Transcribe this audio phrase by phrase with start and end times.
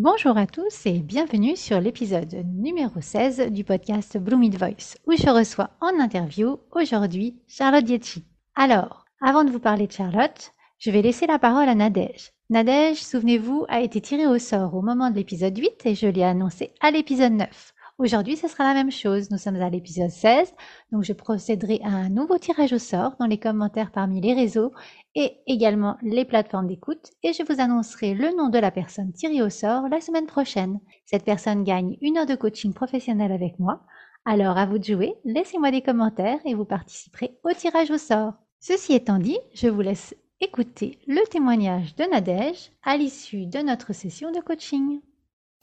[0.00, 5.28] Bonjour à tous et bienvenue sur l'épisode numéro 16 du podcast Blooming Voice où je
[5.28, 8.24] reçois en interview aujourd'hui Charlotte Dietchi.
[8.54, 12.30] Alors, avant de vous parler de Charlotte, je vais laisser la parole à Nadège.
[12.48, 16.22] Nadège, souvenez-vous, a été tirée au sort au moment de l'épisode 8 et je l'ai
[16.22, 17.74] annoncé à l'épisode 9.
[18.00, 19.28] Aujourd'hui, ce sera la même chose.
[19.32, 20.54] Nous sommes à l'épisode 16,
[20.92, 24.70] donc je procéderai à un nouveau tirage au sort dans les commentaires parmi les réseaux
[25.16, 29.42] et également les plateformes d'écoute et je vous annoncerai le nom de la personne tirée
[29.42, 30.78] au sort la semaine prochaine.
[31.06, 33.82] Cette personne gagne une heure de coaching professionnel avec moi.
[34.24, 38.34] Alors à vous de jouer, laissez-moi des commentaires et vous participerez au tirage au sort.
[38.60, 43.92] Ceci étant dit, je vous laisse écouter le témoignage de Nadège à l'issue de notre
[43.92, 45.00] session de coaching.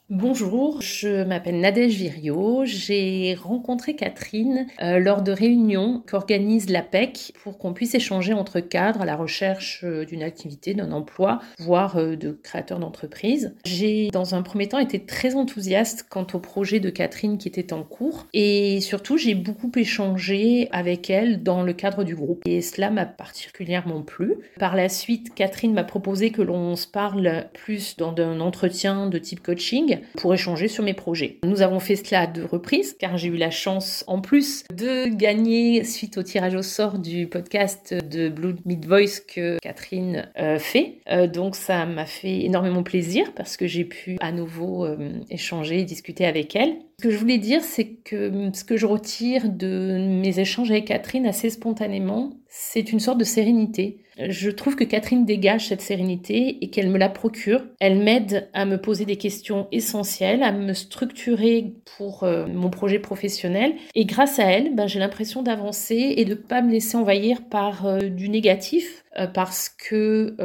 [0.08, 2.62] Bonjour, je m'appelle Nadège Virio.
[2.64, 9.00] J'ai rencontré Catherine euh, lors de réunions qu'organise l'APEC pour qu'on puisse échanger entre cadres
[9.00, 13.56] à la recherche euh, d'une activité, d'un emploi, voire euh, de créateurs d'entreprise.
[13.64, 17.72] J'ai, dans un premier temps, été très enthousiaste quant au projet de Catherine qui était
[17.72, 22.60] en cours et surtout, j'ai beaucoup échangé avec elle dans le cadre du groupe et
[22.60, 24.36] cela m'a particulièrement plu.
[24.60, 29.18] Par la suite, Catherine m'a proposé que l'on se parle plus dans un entretien de
[29.18, 31.38] type coaching pour échanger sur mes projets.
[31.44, 35.08] Nous avons fait cela à deux reprises car j'ai eu la chance en plus de
[35.08, 40.58] gagner suite au tirage au sort du podcast de Blue Mid Voice que Catherine euh,
[40.58, 40.98] fait.
[41.10, 45.80] Euh, donc ça m'a fait énormément plaisir parce que j'ai pu à nouveau euh, échanger
[45.80, 46.76] et discuter avec elle.
[46.98, 50.86] Ce que je voulais dire, c'est que ce que je retire de mes échanges avec
[50.86, 53.98] Catherine assez spontanément, c'est une sorte de sérénité.
[54.18, 57.62] Je trouve que Catherine dégage cette sérénité et qu'elle me la procure.
[57.80, 62.98] Elle m'aide à me poser des questions essentielles, à me structurer pour euh, mon projet
[62.98, 63.74] professionnel.
[63.94, 67.42] Et grâce à elle, ben, j'ai l'impression d'avancer et de ne pas me laisser envahir
[67.50, 69.04] par euh, du négatif
[69.34, 70.36] parce que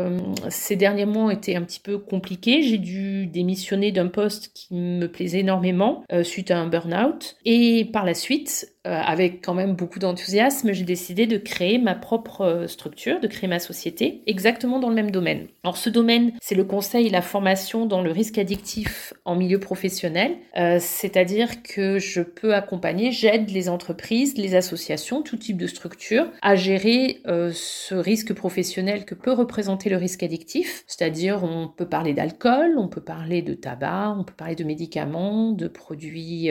[0.49, 2.61] ces derniers mois ont été un petit peu compliqués.
[2.63, 7.37] J'ai dû démissionner d'un poste qui me plaisait énormément suite à un burn-out.
[7.45, 11.93] Et par la suite, euh, avec quand même beaucoup d'enthousiasme, j'ai décidé de créer ma
[11.93, 15.45] propre euh, structure, de créer ma société, exactement dans le même domaine.
[15.63, 19.59] Alors ce domaine, c'est le conseil et la formation dans le risque addictif en milieu
[19.59, 25.67] professionnel, euh, c'est-à-dire que je peux accompagner, j'aide les entreprises, les associations, tout type de
[25.67, 28.60] structure à gérer ce risque professionnel
[29.05, 33.53] que peut représenter le risque addictif, c'est-à-dire on peut parler d'alcool, on peut parler de
[33.53, 36.49] tabac, on peut parler de médicaments, de produits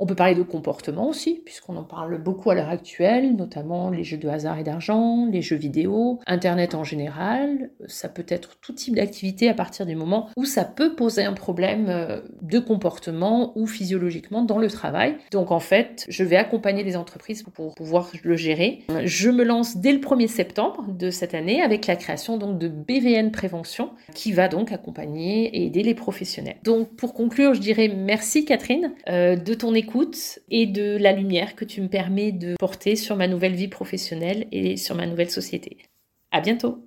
[0.00, 4.04] On peut parler de comportement aussi, puisqu'on en parle beaucoup à l'heure actuelle, notamment les
[4.04, 7.70] jeux de hasard et d'argent, les jeux vidéo, Internet en général.
[7.88, 11.32] Ça peut être tout type d'activité à partir du moment où ça peut poser un
[11.32, 15.16] problème euh, de comportement ou physiologiquement dans le travail.
[15.32, 18.84] Donc en fait, je vais accompagner les entreprises pour pouvoir le gérer.
[19.04, 22.68] Je me lance dès le 1er septembre de cette année avec la création donc de
[22.68, 26.58] BVN Prévention qui va donc accompagner et aider les professionnels.
[26.62, 31.54] Donc pour conclure, je dirais merci Catherine euh, de ton écoute et de la lumière
[31.54, 35.30] que tu me permets de porter sur ma nouvelle vie professionnelle et sur ma nouvelle
[35.30, 35.78] société.
[36.30, 36.84] À bientôt.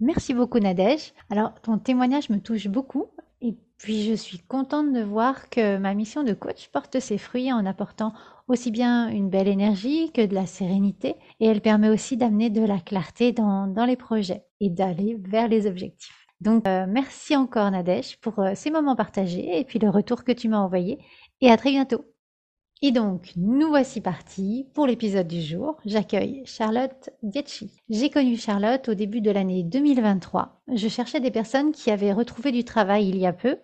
[0.00, 1.12] Merci beaucoup Nadège.
[1.30, 3.06] Alors ton témoignage me touche beaucoup
[3.40, 7.52] et puis je suis contente de voir que ma mission de coach porte ses fruits
[7.52, 8.12] en apportant
[8.46, 12.64] aussi bien une belle énergie que de la sérénité et elle permet aussi d'amener de
[12.64, 16.27] la clarté dans, dans les projets et d'aller vers les objectifs.
[16.40, 20.32] Donc euh, merci encore Nadège pour euh, ces moments partagés et puis le retour que
[20.32, 20.98] tu m'as envoyé
[21.40, 22.04] et à très bientôt.
[22.80, 25.78] Et donc, nous voici partis pour l'épisode du jour.
[25.84, 27.72] J'accueille Charlotte Dietchi.
[27.88, 30.62] J'ai connu Charlotte au début de l'année 2023.
[30.72, 33.56] Je cherchais des personnes qui avaient retrouvé du travail il y a peu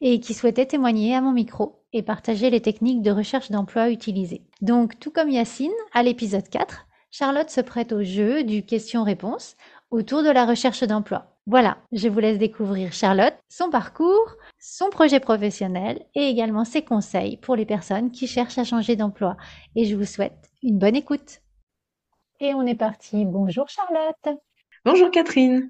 [0.00, 4.46] et qui souhaitaient témoigner à mon micro et partager les techniques de recherche d'emploi utilisées.
[4.60, 9.56] Donc, tout comme Yacine, à l'épisode 4, Charlotte se prête au jeu du question-réponse
[9.90, 11.26] autour de la recherche d'emploi.
[11.50, 17.38] Voilà, je vous laisse découvrir Charlotte, son parcours, son projet professionnel et également ses conseils
[17.38, 19.36] pour les personnes qui cherchent à changer d'emploi.
[19.74, 21.40] Et je vous souhaite une bonne écoute.
[22.38, 23.24] Et on est parti.
[23.24, 24.38] Bonjour Charlotte.
[24.84, 25.68] Bonjour Catherine.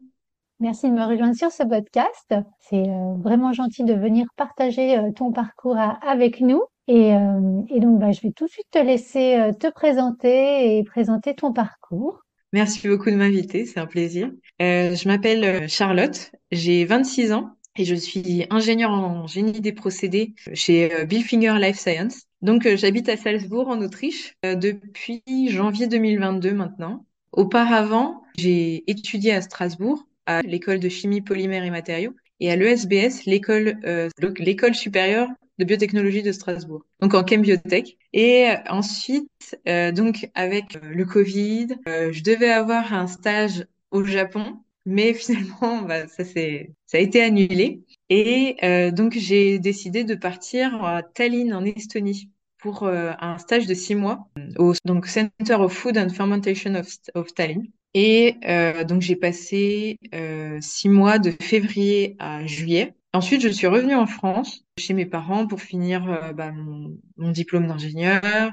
[0.58, 2.34] Merci de me rejoindre sur ce podcast.
[2.58, 6.62] C'est euh, vraiment gentil de venir partager euh, ton parcours avec nous.
[6.88, 10.84] Et, euh, et donc, bah, je vais tout de suite te laisser te présenter et
[10.84, 12.20] présenter ton parcours.
[12.52, 14.30] Merci beaucoup de m'inviter, c'est un plaisir.
[14.58, 20.92] je m'appelle Charlotte, j'ai 26 ans et je suis ingénieure en génie des procédés chez
[20.92, 22.26] euh, Billfinger Life Science.
[22.42, 27.06] Donc, euh, j'habite à Salzbourg, en Autriche, euh, depuis janvier 2022 maintenant.
[27.32, 33.24] Auparavant, j'ai étudié à Strasbourg, à l'école de chimie polymère et matériaux, et à l'ESBS,
[33.26, 35.28] l'école supérieure
[35.60, 37.96] de biotechnologie de Strasbourg, donc en chem biotech.
[38.12, 39.56] Et ensuite,
[39.94, 46.24] donc avec le Covid, je devais avoir un stage au Japon mais finalement, bah, ça
[46.24, 47.82] c'est, ça a été annulé.
[48.08, 53.66] Et euh, donc j'ai décidé de partir à Tallinn en Estonie pour euh, un stage
[53.66, 54.28] de six mois
[54.58, 57.66] au donc Center of Food and Fermentation of, of Tallinn.
[57.94, 62.94] Et euh, donc j'ai passé euh, six mois de février à juillet.
[63.12, 67.66] Ensuite, je suis revenue en France chez mes parents pour finir euh, bah, mon, diplôme
[67.66, 68.52] d'ingénieur,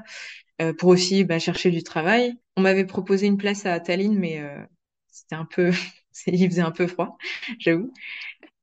[0.60, 2.34] euh, pour aussi bah, chercher du travail.
[2.56, 4.42] On m'avait proposé une place à Tallinn, mais
[5.10, 5.70] c'était un peu
[6.26, 7.16] il faisait un peu froid,
[7.58, 7.92] j'avoue.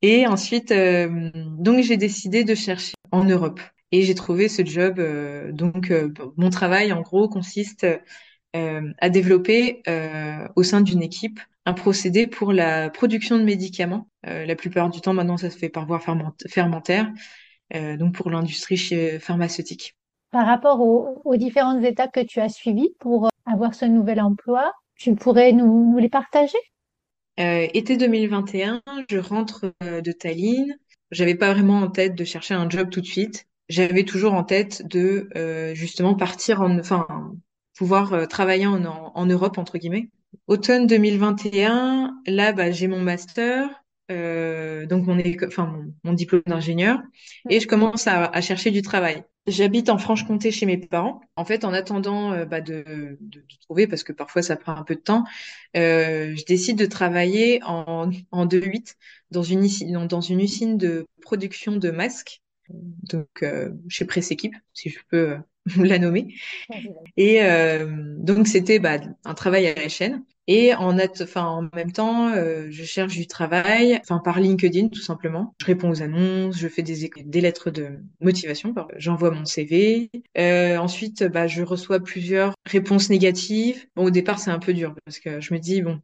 [0.01, 3.59] Et ensuite, euh, donc j'ai décidé de chercher en Europe.
[3.91, 4.99] Et j'ai trouvé ce job.
[4.99, 7.87] Euh, donc, euh, mon travail, en gros, consiste
[8.53, 9.83] à développer
[10.55, 14.07] au sein d'une équipe un procédé pour la production de médicaments.
[14.23, 15.99] la plupart du temps, maintenant, ça se fait par voie
[16.47, 17.11] fermentaire,
[17.73, 19.95] donc pour l'industrie pharmaceutique.
[20.31, 24.73] Par rapport aux, aux, différentes étapes que tu as suivies pour avoir ce nouvel emploi,
[24.95, 26.57] tu pourrais nous, nous les partager?
[27.39, 30.73] Euh, été 2021, je rentre euh, de Tallinn.
[31.11, 33.45] J'avais pas vraiment en tête de chercher un job tout de suite.
[33.67, 37.07] J'avais toujours en tête de euh, justement partir en, enfin,
[37.77, 40.09] pouvoir euh, travailler en, en, Europe entre guillemets.
[40.47, 43.69] Automne 2021, là, bah, j'ai mon master,
[44.11, 46.99] euh, donc mon, diplôme d'ingénieur,
[47.49, 49.23] et je commence à, chercher du travail.
[49.47, 51.21] J'habite en Franche-Comté chez mes parents.
[51.35, 53.17] En fait, en attendant euh, bah, de,
[53.61, 55.23] trouver, parce que parfois ça prend un peu de temps,
[55.75, 58.95] euh, je décide de travailler en, en 2-8
[59.31, 63.45] dans une, dans une usine de production de masques, donc
[63.89, 65.37] chez Presse Équipe, si je peux
[65.77, 66.27] la nommer.
[67.17, 70.23] Et euh, donc c'était bah, un travail à la chaîne.
[70.47, 75.01] Et en, enfin, en même temps, euh, je cherche du travail, enfin par LinkedIn tout
[75.01, 75.55] simplement.
[75.59, 80.11] Je réponds aux annonces, je fais des, des lettres de motivation, j'envoie mon CV.
[80.37, 83.87] Euh, ensuite, bah, je reçois plusieurs réponses négatives.
[83.95, 85.99] Au départ, c'est un peu dur parce que je me dis bon,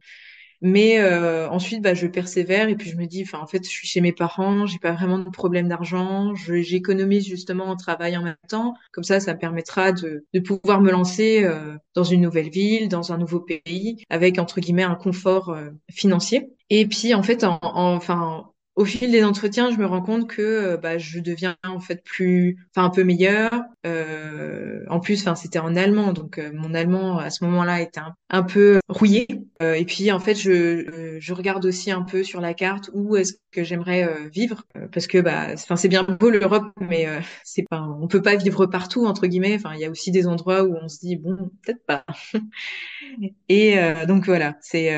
[0.62, 3.68] mais euh, ensuite, bah, je persévère et puis je me dis, enfin, en fait, je
[3.68, 8.22] suis chez mes parents, j'ai pas vraiment de problème d'argent, j'économise justement en travail en
[8.22, 8.74] même temps.
[8.92, 12.88] Comme ça, ça me permettra de, de pouvoir me lancer euh, dans une nouvelle ville,
[12.88, 16.48] dans un nouveau pays, avec entre guillemets un confort euh, financier.
[16.70, 20.42] Et puis, en fait, en, enfin, au fil des entretiens, je me rends compte que
[20.42, 23.50] euh, bah, je deviens en fait plus, enfin un peu meilleur.
[23.86, 28.00] Euh, en plus, enfin c'était en allemand, donc euh, mon allemand à ce moment-là était
[28.30, 29.26] un, peu rouillé.
[29.62, 32.90] Euh, et puis en fait, je, euh, je regarde aussi un peu sur la carte
[32.94, 37.06] où est-ce que j'aimerais vivre, parce que bah, enfin c'est bien beau l'Europe, mais
[37.44, 39.54] c'est pas, on peut pas vivre partout entre guillemets.
[39.56, 42.04] Enfin, il y a aussi des endroits où on se dit bon, peut-être pas.
[43.50, 43.76] et
[44.08, 44.90] donc voilà, c'est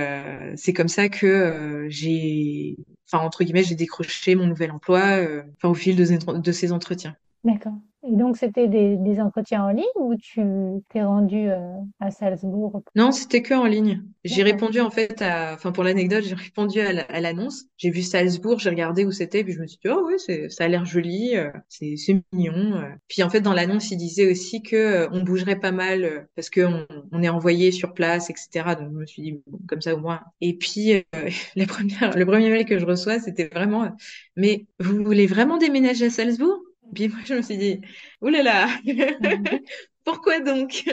[0.57, 2.77] c'est comme ça que j'ai
[3.15, 7.17] enfin entre guillemets, j'ai décroché mon nouvel emploi euh, au fil de ces entretiens.
[7.45, 7.75] D'accord.
[8.07, 10.43] Et donc, c'était des, des, entretiens en ligne ou tu
[10.91, 11.59] t'es rendu euh,
[12.01, 14.03] à Salzbourg Non, c'était que en ligne.
[14.25, 17.65] J'ai répondu en fait à, enfin pour l'anecdote, j'ai répondu à l'annonce.
[17.79, 20.65] J'ai vu Salzbourg, j'ai regardé où c'était, puis je me suis dit oh oui, ça
[20.65, 21.97] a l'air joli, euh, c'est,
[22.33, 22.77] mignon.
[22.77, 22.89] Euh.
[23.09, 26.61] Puis en fait dans l'annonce, il disait aussi que on bougerait pas mal parce que
[26.61, 28.77] on, on, est envoyé sur place, etc.
[28.79, 30.21] Donc je me suis dit bon, comme ça au moins.
[30.41, 31.05] Et puis
[31.57, 33.91] la première, le premier mail que je reçois, c'était vraiment
[34.37, 36.64] mais vous voulez vraiment déménager à Salzbourg?
[36.95, 37.81] Puis moi, je me suis dit,
[38.21, 38.69] oulala,
[40.05, 40.85] pourquoi donc?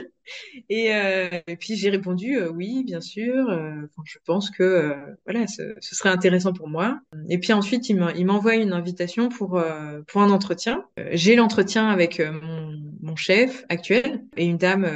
[0.70, 3.50] Et, euh, et, puis j'ai répondu euh, oui, bien sûr.
[3.50, 4.94] Euh, je pense que euh,
[5.26, 7.00] voilà, ce, ce, serait intéressant pour moi.
[7.30, 10.86] Et puis ensuite, il m'envoie une invitation pour euh, pour un entretien.
[11.12, 14.90] J'ai l'entretien avec mon, mon, chef actuel et une dame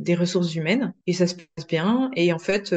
[0.00, 2.10] des ressources humaines et ça se passe bien.
[2.16, 2.74] Et en fait,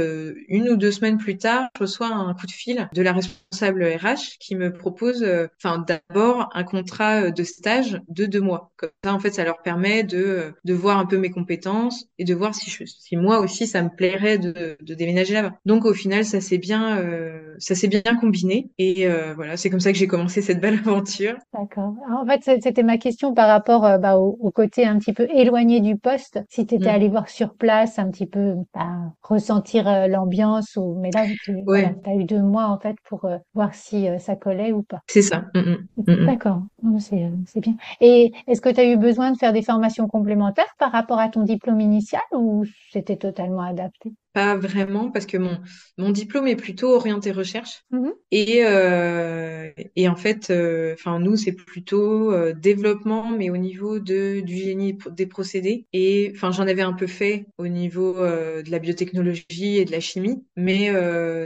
[0.48, 3.84] une ou deux semaines plus tard, je reçois un coup de fil de la responsable
[3.84, 5.25] RH qui me propose,
[5.58, 8.72] enfin d'abord un contrat de stage de deux mois.
[8.77, 12.24] Comme ça, en fait, ça leur permet de de voir un peu mes compétences et
[12.24, 15.53] de voir si, je, si moi aussi ça me plairait de, de déménager là-bas.
[15.65, 19.70] Donc au final, ça s'est bien, euh, ça s'est bien combiné et euh, voilà, c'est
[19.70, 21.36] comme ça que j'ai commencé cette belle aventure.
[21.53, 21.96] D'accord.
[22.10, 25.27] En fait, c'était ma question par rapport euh, bah, au, au, côté un petit peu
[25.34, 26.39] éloigné du poste.
[26.50, 26.96] Si tu étais mm.
[26.96, 31.55] allé voir sur place, un petit peu bah, ressentir euh, l'ambiance ou mais là tu
[31.67, 31.96] ouais.
[32.05, 35.01] as eu deux mois en fait pour euh, voir si ça collait ou pas.
[35.08, 35.46] C'est ça.
[35.53, 36.62] Mm, mm, D'accord.
[37.00, 37.75] C'est bien.
[38.02, 41.30] Et est-ce que tu as eu besoin de faire des formations complémentaires par rapport à
[41.30, 44.13] ton diplôme initial ou c'était totalement adapté?
[44.34, 45.60] Pas vraiment, parce que mon,
[46.00, 47.84] mon diplôme est plutôt orienté recherche.
[47.92, 54.00] Mmh Et, euh, et en fait, euh, nous, c'est plutôt euh, développement, mais au niveau
[54.00, 55.86] de, du génie des procédés.
[55.94, 60.00] Et enfin, j'en avais un peu fait au niveau de la biotechnologie et de la
[60.00, 60.44] chimie.
[60.56, 60.92] Mais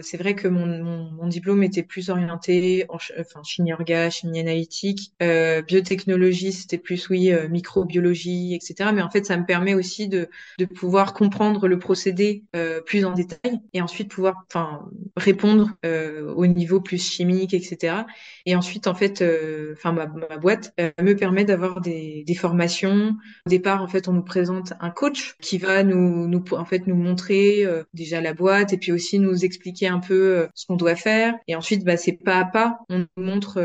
[0.02, 4.40] c'est vrai que mon, mon, mon, diplôme était plus orienté en enfin, chimie orga, chimie
[4.40, 5.12] analytique.
[5.68, 8.92] Biotechnologie, c'était plus, oui, microbiologie, etc.
[8.94, 12.44] Mais en fait, ça me permet aussi de, de pouvoir comprendre le procédé
[12.86, 17.96] plus en détail et ensuite pouvoir enfin répondre euh, au niveau plus chimique etc
[18.46, 22.36] et ensuite en fait euh, enfin ma, ma, boîte euh, me permet d'avoir des, des,
[22.36, 23.16] formations.
[23.46, 26.88] Au départ en fait on nous présente un coach qui va nous nous en fait
[26.88, 30.96] nous montrer déjà la boîte et puis aussi nous expliquer un peu ce qu'on doit
[30.96, 31.34] faire.
[31.48, 33.56] Et ensuite bah c'est pas à pas on nous montre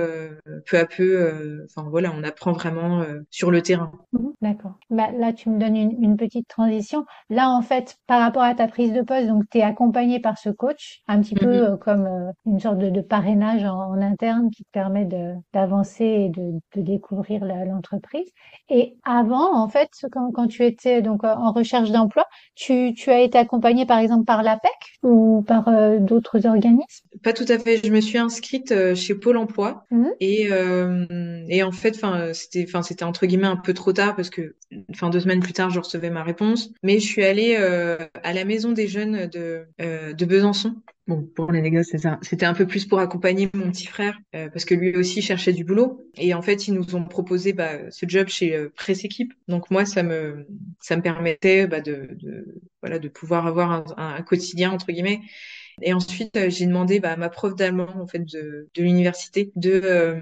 [0.66, 5.32] peu à peu enfin voilà on apprend vraiment sur le terrain mmh, d'accord bah, là
[5.32, 8.92] tu me donnes une, une petite transition là en fait par rapport à ta prise
[8.92, 11.62] de poste, donc tu es accompagné par ce coach, un petit peu mhm.
[11.62, 15.06] euh, comme euh, une sorte de, parrainage en, interne qui te permet
[15.52, 18.28] d'avancer et de, découvrir l'entreprise.
[18.68, 23.86] Et avant, en fait, quand, tu étais donc en recherche d'emploi, tu, as été accompagné
[23.86, 24.70] par exemple par l'APEC
[25.02, 27.06] ou par euh, d'autres organismes?
[27.22, 27.80] Pas tout à fait.
[27.84, 30.10] Je me suis inscrite chez Pôle Emploi mhm.
[30.20, 30.48] et,
[31.48, 34.54] et en fait, enfin c'était, enfin c'était entre guillemets un peu trop tard parce que,
[34.90, 36.70] enfin deux semaines plus tard, je recevais ma réponse.
[36.82, 40.76] Mais je suis allée à la maison des jeunes de, euh, de Besançon.
[41.08, 41.84] Bon, pour l'anecdote,
[42.22, 45.52] c'était un peu plus pour accompagner mon petit frère, euh, parce que lui aussi cherchait
[45.52, 46.08] du boulot.
[46.16, 49.32] Et en fait, ils nous ont proposé bah, ce job chez euh, Presse Équipe.
[49.48, 50.46] Donc moi, ça me,
[50.80, 55.20] ça me permettait bah, de, de, voilà, de pouvoir avoir un quotidien, entre guillemets,
[55.80, 59.50] et ensuite, euh, j'ai demandé bah, à ma prof d'allemand en fait de, de l'université
[59.56, 60.20] de, euh,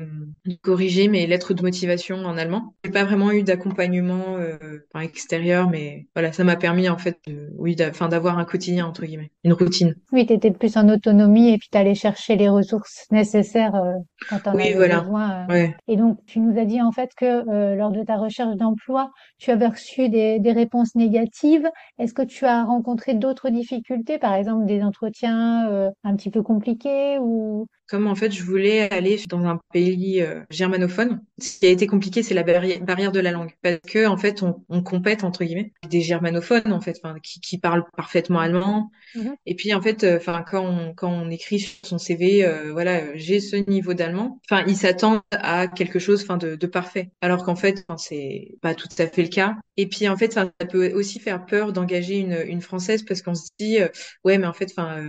[0.62, 2.74] corriger mes lettres de motivation en allemand.
[2.84, 4.58] J'ai pas vraiment eu d'accompagnement euh,
[5.00, 9.30] extérieur, mais voilà, ça m'a permis en fait, de, oui, d'avoir un quotidien entre guillemets,
[9.44, 9.94] une routine.
[10.12, 13.94] Oui, tu étais plus en autonomie et puis tu allais chercher les ressources nécessaires euh,
[14.28, 15.00] quand on oui, avais voilà.
[15.00, 15.46] besoin.
[15.48, 15.74] Ouais.
[15.88, 19.50] Et donc, tu nous as dit en fait que lors de ta recherche d'emploi, tu
[19.50, 21.68] avais reçu des, des réponses négatives.
[21.98, 25.39] Est-ce que tu as rencontré d'autres difficultés, par exemple des entretiens
[25.70, 27.66] euh, un petit peu compliqué ou?
[27.88, 31.88] Comme en fait je voulais aller dans un pays euh, germanophone, ce qui a été
[31.88, 35.42] compliqué, c'est la barrière de la langue, parce que en fait on, on compète entre
[35.44, 38.92] guillemets des germanophones en fait, qui, qui parlent parfaitement allemand.
[39.16, 39.34] Mhm.
[39.46, 42.70] Et puis en fait, euh, enfin quand on quand on écrit sur son CV, euh,
[42.72, 44.40] voilà, j'ai ce niveau d'allemand.
[44.48, 48.74] Enfin, ils s'attendent à quelque chose, enfin de, de parfait, alors qu'en fait, c'est pas
[48.76, 49.56] tout à fait le cas.
[49.76, 53.34] Et puis en fait, ça peut aussi faire peur d'engager une, une française parce qu'on
[53.34, 53.78] se dit
[54.24, 55.00] ouais, mais en fait, enfin,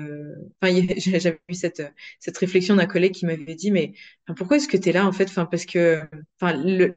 [0.61, 3.93] j'avais eu cette réflexion d'un collègue qui m'avait dit mais
[4.37, 5.33] pourquoi est-ce que tu es là en fait?
[5.33, 6.01] Parce que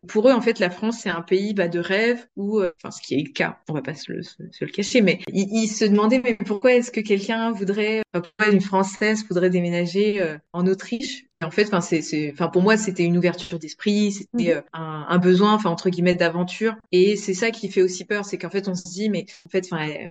[0.07, 2.91] pour eux en fait la France c'est un pays bah, de rêve ou euh, enfin
[2.91, 6.21] ce qui est le cas on va pas se le, cacher mais ils, se demandaient
[6.23, 11.27] mais pourquoi est-ce que quelqu'un voudrait pourquoi une française voudrait déménager euh, en Autriche?
[11.45, 14.59] En fait, enfin, c'est, enfin, pour moi, c'était une ouverture d'esprit, c'était mhm.
[14.59, 16.77] euh, un, un, besoin, enfin, entre guillemets, d'aventure.
[16.93, 19.51] Et c'est ça qui fait aussi peur, c'est qu'en fait, on se dit, mais en
[19.51, 20.11] fait, enfin, elle,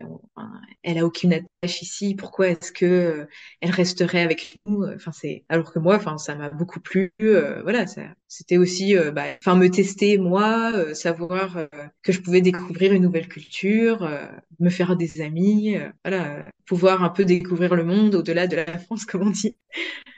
[0.83, 2.15] elle, a aucune attache ici.
[2.15, 3.25] Pourquoi est-ce que euh,
[3.61, 4.85] elle resterait avec nous?
[4.85, 7.11] Enfin, c'est alors que moi, enfin, ça m'a beaucoup plu.
[7.21, 8.03] Euh, voilà, ça,
[8.37, 11.57] c'était aussi, bah, enfin, me tester moi, savoir
[12.01, 14.09] que je pouvais découvrir une nouvelle culture,
[14.59, 19.05] me faire des amis, voilà, pouvoir un peu découvrir le monde au-delà de la France,
[19.05, 19.55] comme on dit.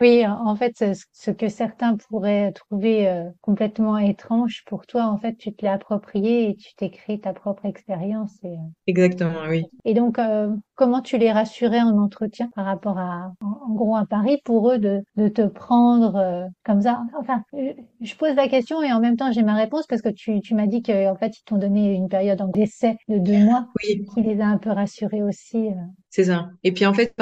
[0.02, 5.36] Oui, en fait, ce que certains pourraient trouver euh, complètement étrange pour toi, en fait,
[5.38, 8.32] tu te l'as approprié et tu t'es créé ta propre expérience.
[8.44, 8.58] Et, euh,
[8.88, 9.64] Exactement, oui.
[9.86, 14.06] Et donc, euh, comment tu les rassurais en entretien par rapport à, en, gros, à
[14.06, 17.02] Paris, pour eux de, de te prendre comme ça?
[17.18, 17.44] Enfin,
[18.06, 20.56] je pose la question et en même temps, j'ai ma réponse parce que tu, tu
[20.56, 24.06] m'as dit qu'en fait, ils t'ont donné une période d'essai de deux mois oui.
[24.14, 25.70] qui les a un peu rassurés aussi.
[26.16, 26.50] C'est ça.
[26.64, 27.14] Et puis en fait,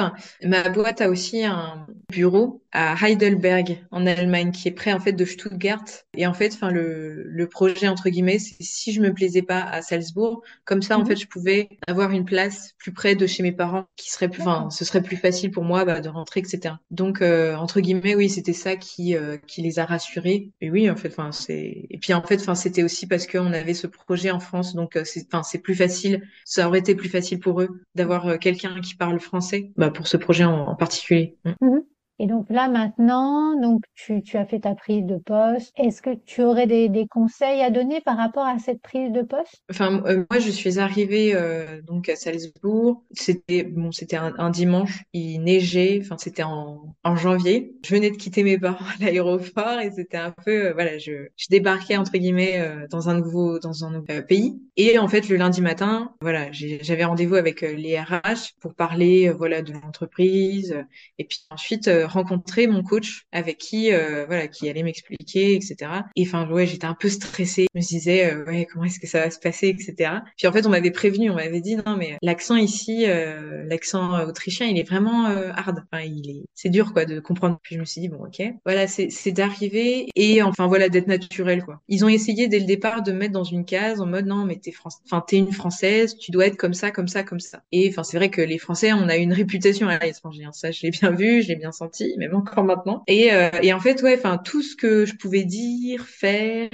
[0.44, 5.12] ma boîte a aussi un bureau à Heidelberg en Allemagne qui est près en fait
[5.12, 5.84] de Stuttgart.
[6.16, 9.62] Et en fait, enfin le, le projet entre guillemets, c'est si je me plaisais pas
[9.62, 11.06] à Salzbourg, comme ça en mhm.
[11.06, 14.42] fait, je pouvais avoir une place plus près de chez mes parents, qui serait plus,
[14.42, 16.74] enfin, ce serait plus facile pour moi bah, de rentrer, etc.
[16.92, 20.52] Donc euh, entre guillemets, oui, c'était ça qui euh, qui les a rassurés.
[20.60, 21.86] Et oui, en fait, enfin c'est.
[21.90, 24.94] Et puis en fait, enfin c'était aussi parce qu'on avait ce projet en France, donc
[24.94, 26.22] euh, c'est, enfin c'est plus facile.
[26.44, 30.16] Ça aurait été plus facile pour eux d'avoir quelqu'un qui parle français bah, pour ce
[30.16, 31.36] projet en, particulier.
[31.44, 31.52] Mm.
[31.60, 31.82] Mhm.
[32.20, 35.72] Et donc là maintenant, donc tu, as fait ta prise de poste.
[35.76, 39.62] Est-ce que tu aurais des, conseils à donner par rapport à cette prise de poste?
[39.70, 43.02] Enfin, euh, moi, je suis arrivée euh, donc à Salzbourg.
[43.12, 45.02] C'était bon, c'était un, dimanche.
[45.12, 46.00] Il neigeait.
[46.02, 47.74] Enfin, c'était en, janvier.
[47.84, 51.28] Je venais de quitter mes parents à l'aéroport et c'était un peu euh, voilà, je,
[51.50, 54.60] débarquais entre guillemets dans un nouveau dans un pays.
[54.76, 59.62] Et en fait, le lundi matin, voilà, j'avais rendez-vous avec les RH pour parler voilà
[59.62, 60.76] de l'entreprise
[61.18, 66.22] et puis ensuite rencontrer mon coach avec qui euh, voilà qui allait m'expliquer etc et
[66.26, 67.66] enfin ouais j'étais un peu stressée.
[67.74, 70.52] Je me disais euh, ouais comment est-ce que ça va se passer etc puis en
[70.52, 74.78] fait on m'avait prévenu on m'avait dit non mais l'accent ici euh, l'accent autrichien il
[74.78, 75.82] est vraiment hard.
[75.90, 77.58] Enfin il est c'est dur quoi de comprendre.
[77.62, 78.42] Puis je me suis dit bon ok.
[78.64, 81.80] Voilà c'est c'est d'arriver et enfin voilà d'être naturel quoi.
[81.88, 84.44] Ils ont essayé dès le départ de me mettre dans une case en mode non
[84.44, 87.40] mais t'es France enfin t'es une française tu dois être comme ça comme ça comme
[87.40, 87.62] ça.
[87.72, 90.82] Et enfin c'est vrai que les Français on a une réputation à l'étranger ça je
[90.82, 94.02] l'ai bien vu je l'ai bien senti même encore maintenant et euh, et en fait
[94.02, 96.70] ouais enfin tout ce que je pouvais dire faire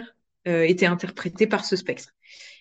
[0.49, 2.11] euh, était interprété par ce spectre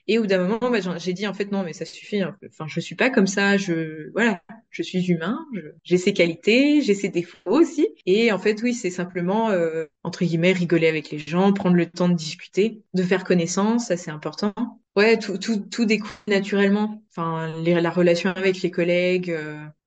[0.07, 2.21] et au bout d'un moment, bah, j'ai dit en fait non, mais ça suffit.
[2.21, 2.35] hein.
[2.47, 3.57] Enfin, je suis pas comme ça.
[3.57, 5.37] Je voilà, je suis humain.
[5.83, 7.87] J'ai ses qualités, j'ai ses défauts aussi.
[8.07, 11.85] Et en fait, oui, c'est simplement euh, entre guillemets rigoler avec les gens, prendre le
[11.85, 14.53] temps de discuter, de faire connaissance, ça c'est important.
[14.95, 17.03] Ouais, tout tout tout découle naturellement.
[17.11, 19.29] Enfin, la relation avec les collègues,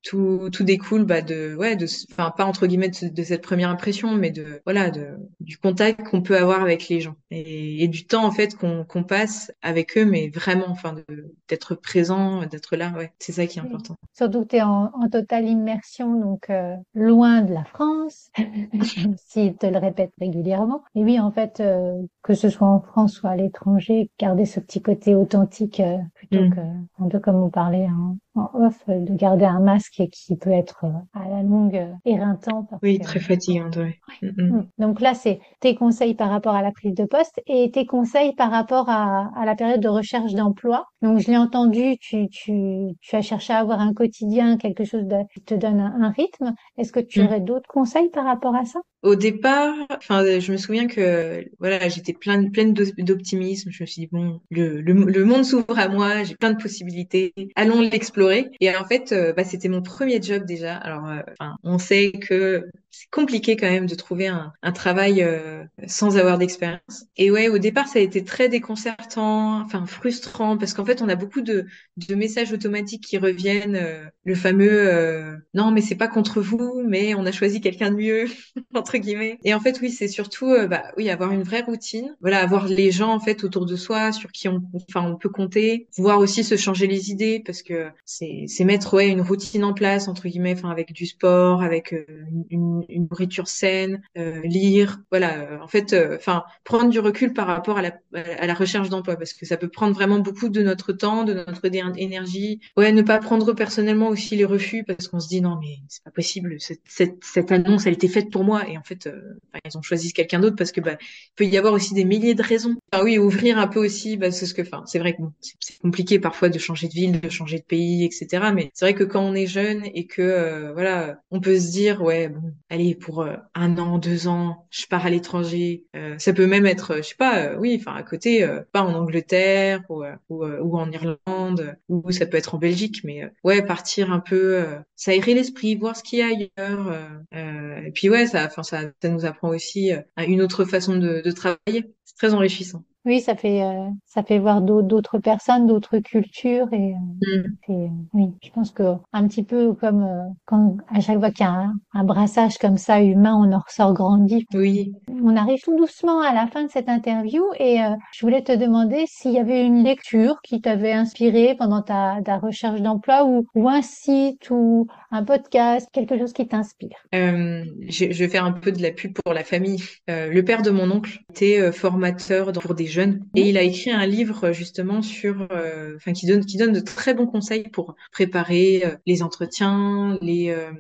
[0.02, 3.70] tout tout découle bah de ouais de enfin pas entre guillemets de, de cette première
[3.70, 5.08] impression, mais de voilà de
[5.40, 8.84] du contact qu'on peut avoir avec les gens et, et du temps en fait qu'on
[8.84, 13.46] qu'on passe avec eux mais vraiment enfin de- d'être présent d'être là ouais c'est ça
[13.46, 17.52] qui est important Surtout que tu es en, en totale immersion, donc euh, loin de
[17.54, 18.30] la France,
[19.16, 20.82] s'ils te le répètent régulièrement.
[20.94, 24.60] Et oui, en fait, euh, que ce soit en France ou à l'étranger, garder ce
[24.60, 26.50] petit côté authentique euh, plutôt Mm.
[26.50, 30.08] que, un peu comme on parlait en, en off, euh, de garder un masque et
[30.08, 32.66] qui peut être euh, à la longue euh, éreintant.
[32.82, 34.56] Oui que, très fatigante ouais Mm, mm.
[34.58, 34.68] Mm.
[34.78, 38.34] Donc là, c'est tes conseils par rapport à la prise de poste et tes conseils
[38.34, 40.86] par rapport à, à la période de recherche d'emploi.
[41.02, 42.52] Donc, je l'ai entendu, tu, tu,
[43.00, 46.10] tu as cherché à avoir un quotidien, quelque chose de, qui te donne un, un
[46.10, 46.54] rythme.
[46.78, 47.24] Est-ce que tu Mm.
[47.24, 48.80] aurais d'autres conseils par rapport à ça?
[49.02, 53.70] Au départ, enfin, je me souviens que voilà, j'étais pleine pleine d'o- d'optimisme.
[53.72, 57.34] Je me suis dit bon, le, le, monde s'ouvre à moi, j'ai plein de possibilités,
[57.56, 58.50] allons l'explorer.
[58.60, 60.76] Et en fait, euh, bah, c'était mon premier job déjà.
[60.76, 61.18] Alors, euh,
[61.64, 66.38] on sait que c'est compliqué quand même de trouver un, un travail euh, sans avoir
[66.38, 67.06] d'expérience.
[67.16, 71.08] Et ouais, au départ, ça a été très déconcertant, enfin frustrant, parce qu'en fait, on
[71.08, 73.76] a beaucoup de, de messages automatiques qui reviennent.
[73.76, 77.90] euh, le fameux euh, non, mais c'est pas contre vous, mais on a choisi quelqu'un
[77.90, 78.26] de mieux
[78.74, 79.38] entre guillemets.
[79.44, 82.14] Et en fait, oui, c'est surtout, euh, bah, oui, avoir une vraie routine.
[82.20, 85.28] Voilà, avoir les gens en fait autour de soi, sur qui on, enfin, on peut
[85.28, 85.88] compter.
[85.96, 89.74] Pouvoir aussi se changer les idées, parce que c'est, c'est mettre ouais une routine en
[89.74, 92.04] place entre guillemets, enfin, avec du sport, avec euh,
[92.50, 95.00] une, une nourriture saine, euh, lire.
[95.10, 98.54] Voilà, euh, en fait, euh, enfin, prendre du recul par rapport à la, à la
[98.54, 101.64] recherche d'emploi, parce que ça peut prendre vraiment beaucoup de notre temps, de notre
[101.96, 102.60] énergie.
[102.76, 106.04] Ouais, ne pas prendre personnellement aussi les refus, parce qu'on se dit non, mais c'est
[106.04, 106.56] pas possible.
[106.60, 109.82] Cette, cette, cette annonce, elle était faite pour moi et en fait, euh, ils ont
[109.82, 112.76] choisi quelqu'un d'autre parce que bah, il peut y avoir aussi des milliers de raisons.
[112.92, 115.32] Enfin, oui, ouvrir un peu aussi, bah, c'est ce que, enfin, c'est vrai que bon,
[115.40, 118.52] c'est compliqué parfois de changer de ville, de changer de pays, etc.
[118.54, 121.70] Mais c'est vrai que quand on est jeune et que euh, voilà, on peut se
[121.70, 125.84] dire ouais, bon, allez pour euh, un an, deux ans, je pars à l'étranger.
[125.94, 128.62] Euh, ça peut même être, euh, je sais pas, euh, oui, enfin à côté, euh,
[128.72, 133.02] pas en Angleterre ou euh, ou, ou en Irlande ou ça peut être en Belgique,
[133.04, 134.64] mais ouais, partir un peu,
[134.96, 136.92] s'aérer l'esprit, voir ce qu'il y a ailleurs.
[137.32, 141.30] et puis ouais, ça, enfin ça, ça nous apprend aussi une autre façon de, de
[141.30, 141.94] travailler.
[142.04, 142.84] C'est très enrichissant.
[143.04, 147.44] Oui, ça fait, euh, ça fait voir d'autres personnes, d'autres cultures et, euh, Mm.
[147.68, 151.30] et, euh, oui, je pense que un petit peu comme euh, quand à chaque fois
[151.32, 154.46] qu'il y a un, un brassage comme ça humain, on en ressort grandi.
[154.54, 154.92] Oui.
[155.22, 158.52] On arrive tout doucement à la fin de cette interview et euh, je voulais te
[158.52, 163.46] demander s'il y avait une lecture qui t'avait inspiré pendant ta, ta recherche d'emploi ou,
[163.56, 166.96] ou un site ou un podcast, quelque chose qui t'inspire.
[167.14, 169.82] Euh, je, je vais faire un peu de la pub pour la famille.
[170.08, 173.90] Euh, le père de mon oncle était formateur dans- pour des et il a écrit
[173.90, 177.68] un livre euh, justement sur, euh, enfin qui donne qui donne de très bons conseils
[177.68, 180.70] pour préparer euh, les entretiens, les euh,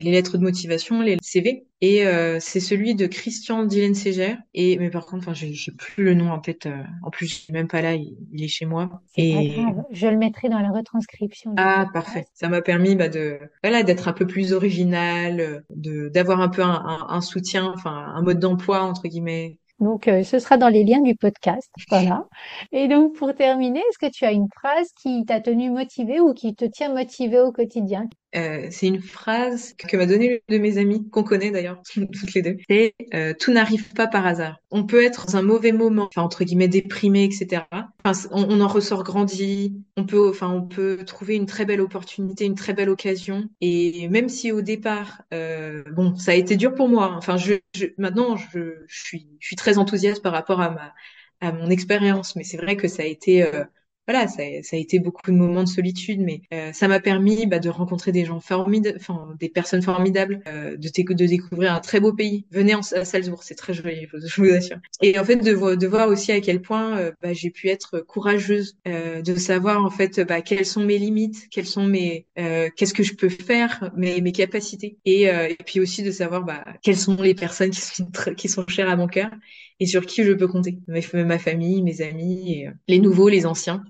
[0.00, 1.64] les lettres de motivation, les CV.
[1.80, 2.04] Et
[2.40, 4.36] c'est celui de Christian Dillenseger.
[4.52, 6.68] Et mais par contre, enfin, j'ai plus le nom en tête.
[7.04, 7.94] en plus, je suis même pas là.
[7.94, 8.88] Il, il est chez moi.
[8.88, 12.26] Pas Et grave, je le mettrai dans la retranscription ah, parfait.
[12.34, 16.62] Ça m'a permis bah, de voilà d'être un peu plus original, de d'avoir un peu
[16.62, 20.68] un, un, un soutien, enfin un mode d'emploi entre guillemets Donc, euh, ce sera dans
[20.68, 21.70] les liens du podcast.
[21.88, 22.26] Voilà.
[22.72, 26.34] Et donc, pour terminer, est-ce que tu as une phrase qui t'a tenu motivée ou
[26.34, 28.08] qui te tient motivée au quotidien?
[28.36, 32.42] Euh, c'est une phrase que m'a donnée de mes amis, qu'on connaît d'ailleurs, toutes les
[32.42, 32.56] deux.
[32.68, 34.58] C'est euh, tout n'arrive pas par hasard.
[34.70, 37.62] On peut être dans un mauvais moment, enfin entre guillemets déprimé, etc.
[38.04, 39.74] Enfin, on, on, en ressort grandi.
[39.96, 43.48] On peut, enfin, on peut trouver une très belle opportunité, une très belle occasion.
[43.60, 47.06] Et même si au départ, euh, bon, ça a été dur pour moi.
[47.06, 47.16] Hein.
[47.16, 50.92] Enfin, je, je maintenant, je, je, suis, je suis très enthousiaste par rapport à ma,
[51.40, 53.64] à mon expérience, mais c'est vrai que ça a été euh,
[54.08, 57.46] voilà, ça, ça, a été beaucoup de moments de solitude, mais euh, ça m'a permis
[57.46, 62.00] bah, de rencontrer des gens formidables, enfin des personnes formidables, euh, de, découvrir un très
[62.00, 62.46] beau pays.
[62.50, 64.78] Venez en, à Salzbourg, c'est très joli, je vous assure.
[65.02, 68.00] Et en fait, de, de voir aussi à quel point euh, bah, j'ai pu être
[68.00, 72.70] courageuse, euh, de savoir en fait bah, quelles sont mes limites, quelles sont mes, euh,
[72.74, 76.64] qu'est-ce que je peux faire, mes, mes capacités, et, et puis aussi de savoir bah,
[76.82, 79.30] quelles sont les personnes qui sont, qui sont chères à mon cœur
[79.80, 80.78] et sur qui je peux compter.
[80.86, 83.84] Ma famille, mes amis, et les nouveaux, les anciens.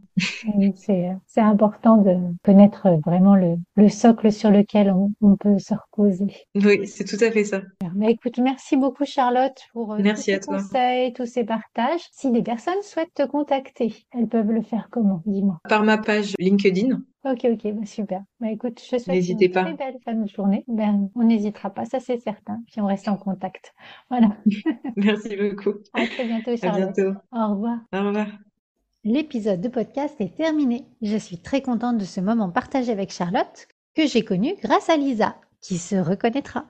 [0.57, 5.74] Oui, c'est important de connaître vraiment le, le socle sur lequel on, on, peut se
[5.74, 6.35] reposer.
[6.57, 7.62] Oui, c'est tout à fait ça.
[7.94, 12.01] Mais écoute, merci beaucoup Charlotte pour euh, merci tous ces conseils, tous ces partages.
[12.12, 15.22] Si des personnes souhaitent te contacter, elles peuvent le faire comment?
[15.27, 15.59] Dis-moi.
[15.68, 17.01] Par ma page LinkedIn.
[17.25, 18.23] Ok, ok, bah super.
[18.41, 19.65] Bah écoute, je souhaite une pas.
[19.65, 20.65] très belle fin de journée.
[20.69, 22.63] Ben, on n'hésitera pas, ça c'est certain.
[22.71, 23.75] Puis on reste en contact.
[24.09, 24.37] Voilà.
[24.97, 25.75] merci beaucoup.
[25.95, 26.97] À très bientôt Charlotte.
[26.97, 27.19] À bientôt.
[27.33, 27.79] Au revoir.
[27.93, 28.29] Au revoir.
[29.05, 30.85] L'épisode de podcast est terminé.
[31.03, 34.97] Je suis très contente de ce moment partagé avec Charlotte, que j'ai connu grâce à
[34.97, 36.67] Lisa, qui se reconnaîtra.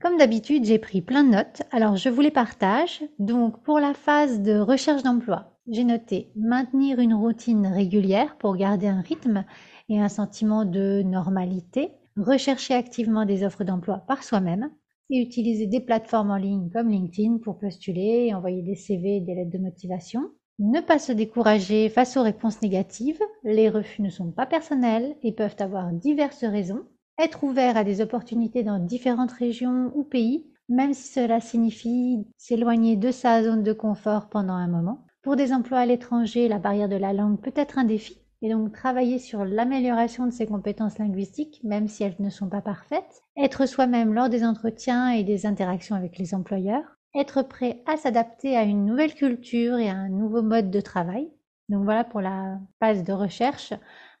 [0.00, 3.02] Comme d'habitude, j'ai pris plein de notes, alors je vous les partage.
[3.18, 8.86] Donc pour la phase de recherche d'emploi, j'ai noté maintenir une routine régulière pour garder
[8.86, 9.44] un rythme
[9.88, 14.70] et un sentiment de normalité, rechercher activement des offres d'emploi par soi-même
[15.10, 19.20] et utiliser des plateformes en ligne comme LinkedIn pour postuler et envoyer des CV et
[19.20, 20.30] des lettres de motivation.
[20.58, 23.20] Ne pas se décourager face aux réponses négatives.
[23.42, 26.84] Les refus ne sont pas personnels et peuvent avoir diverses raisons.
[27.18, 32.96] Être ouvert à des opportunités dans différentes régions ou pays, même si cela signifie s'éloigner
[32.96, 35.03] de sa zone de confort pendant un moment.
[35.24, 38.50] Pour des emplois à l'étranger, la barrière de la langue peut être un défi et
[38.50, 43.22] donc travailler sur l'amélioration de ses compétences linguistiques, même si elles ne sont pas parfaites.
[43.36, 46.84] Être soi-même lors des entretiens et des interactions avec les employeurs
[47.14, 51.30] être prêt à s'adapter à une nouvelle culture et à un nouveau mode de travail.
[51.68, 53.72] Donc voilà pour la phase de recherche.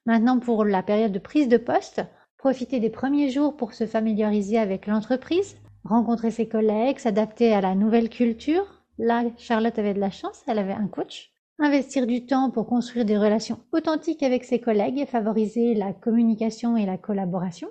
[0.06, 2.02] Maintenant pour la période de prise de poste,
[2.38, 7.74] profiter des premiers jours pour se familiariser avec l'entreprise, rencontrer ses collègues, s'adapter à la
[7.74, 8.73] nouvelle culture.
[8.98, 11.32] Là, Charlotte avait de la chance, elle avait un coach.
[11.58, 16.76] Investir du temps pour construire des relations authentiques avec ses collègues et favoriser la communication
[16.76, 17.68] et la collaboration.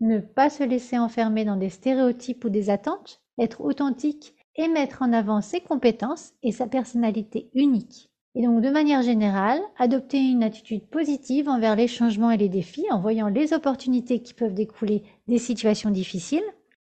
[0.00, 3.22] Ne pas se laisser enfermer dans des stéréotypes ou des attentes.
[3.38, 8.10] Être authentique et mettre en avant ses compétences et sa personnalité unique.
[8.34, 12.86] Et donc de manière générale, adopter une attitude positive envers les changements et les défis
[12.90, 16.44] en voyant les opportunités qui peuvent découler des situations difficiles,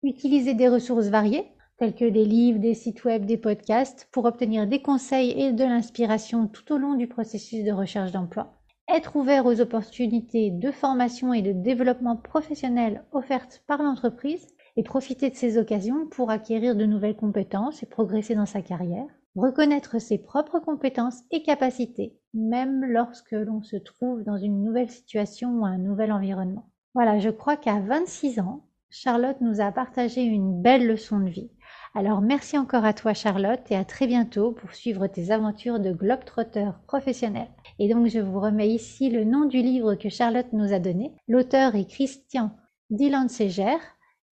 [0.03, 1.45] utiliser des ressources variées
[1.78, 5.63] telles que des livres, des sites web, des podcasts pour obtenir des conseils et de
[5.63, 8.54] l'inspiration tout au long du processus de recherche d'emploi,
[8.90, 15.30] être ouvert aux opportunités de formation et de développement professionnel offertes par l'entreprise et profiter
[15.30, 20.18] de ces occasions pour acquérir de nouvelles compétences et progresser dans sa carrière, reconnaître ses
[20.18, 25.78] propres compétences et capacités, même lorsque l'on se trouve dans une nouvelle situation ou un
[25.78, 26.70] nouvel environnement.
[26.96, 31.52] Voilà, je crois qu'à 26 ans, Charlotte nous a partagé une belle leçon de vie.
[31.95, 35.91] Alors merci encore à toi Charlotte et à très bientôt pour suivre tes aventures de
[35.91, 37.47] globetrotter professionnel.
[37.80, 41.13] Et donc je vous remets ici le nom du livre que Charlotte nous a donné.
[41.28, 42.52] L'auteur est Christian
[42.89, 43.78] Dylan Seger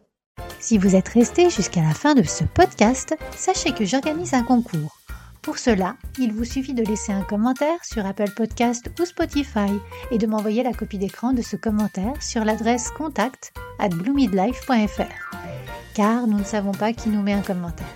[0.59, 5.02] Si vous êtes resté jusqu'à la fin de ce podcast, sachez que j'organise un concours.
[5.43, 9.73] Pour cela, il vous suffit de laisser un commentaire sur Apple Podcast ou Spotify
[10.13, 15.37] et de m'envoyer la copie d'écran de ce commentaire sur l'adresse contact at bloomidlife.fr.
[15.95, 17.89] Car nous ne savons pas qui nous met un commentaire.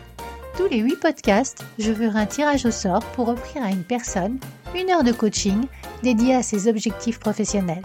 [0.57, 4.41] Tous les 8 podcasts, je ferai un tirage au sort pour offrir à une personne
[4.75, 5.67] une heure de coaching
[6.03, 7.83] dédiée à ses objectifs professionnels.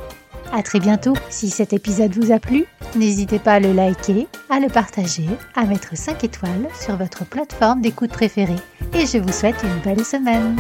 [0.54, 1.14] À très bientôt.
[1.30, 5.66] Si cet épisode vous a plu, n'hésitez pas à le liker, à le partager, à
[5.66, 8.56] mettre 5 étoiles sur votre plateforme d'écoute préférée.
[8.94, 10.58] Et je vous souhaite une belle semaine.